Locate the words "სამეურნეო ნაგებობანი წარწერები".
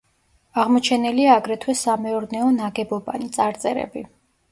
1.81-4.05